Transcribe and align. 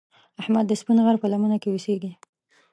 احمد 0.41 0.65
د 0.67 0.71
سپین 0.81 0.97
غر 1.05 1.15
په 1.21 1.27
لمنه 1.33 1.57
کې 1.61 1.69
اوسږي. 1.71 2.11